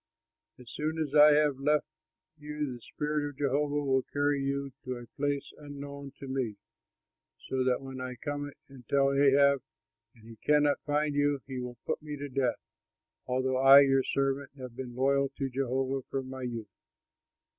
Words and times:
As 0.57 0.67
soon 0.71 0.97
as 0.97 1.13
I 1.13 1.33
have 1.33 1.59
left 1.59 1.85
you 2.35 2.73
the 2.73 2.81
spirit 2.81 3.29
of 3.29 3.37
Jehovah 3.37 3.83
will 3.85 4.01
carry 4.01 4.41
you 4.41 4.71
to 4.83 4.95
a 4.97 5.05
place 5.15 5.53
unknown 5.59 6.13
to 6.17 6.27
me, 6.27 6.55
so 7.47 7.63
that 7.63 7.83
when 7.83 8.01
I 8.01 8.15
come 8.15 8.51
and 8.67 8.83
tell 8.89 9.13
Ahab 9.13 9.61
and 10.15 10.27
he 10.27 10.37
cannot 10.37 10.81
find 10.87 11.13
you, 11.13 11.43
he 11.45 11.59
will 11.59 11.77
put 11.85 12.01
me 12.01 12.17
to 12.17 12.29
death, 12.29 12.57
although 13.27 13.57
I, 13.57 13.81
your 13.81 14.01
servant, 14.01 14.49
have 14.57 14.75
been 14.75 14.95
loyal 14.95 15.29
to 15.37 15.49
Jehovah 15.51 16.01
from 16.09 16.31
my 16.31 16.41
youth! 16.41 16.73